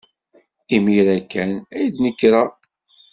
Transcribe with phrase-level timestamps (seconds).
[0.75, 2.49] Imir-a kan ay d-nekreɣ.